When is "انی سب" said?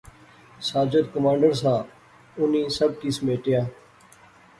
2.39-2.91